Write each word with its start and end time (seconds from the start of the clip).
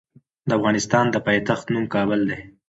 د 0.47 0.49
افغانستان 0.59 1.05
د 1.11 1.15
پايتخت 1.25 1.65
نوم 1.73 1.85
کابل 1.95 2.19
دی. 2.29 2.39